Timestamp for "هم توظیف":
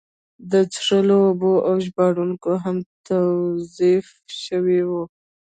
2.63-4.05